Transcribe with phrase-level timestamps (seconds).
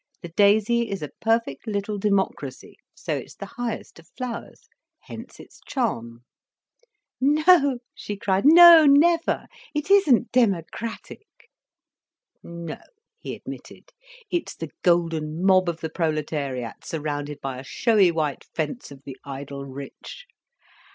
[0.23, 4.67] "The daisy is a perfect little democracy, so it's the highest of flowers,
[5.01, 6.23] hence its charm."
[7.19, 9.45] "No," she cried, "no—never.
[9.75, 11.27] It isn't democratic."
[12.41, 12.79] "No,"
[13.19, 13.91] he admitted.
[14.31, 19.15] "It's the golden mob of the proletariat, surrounded by a showy white fence of the
[19.23, 20.25] idle rich."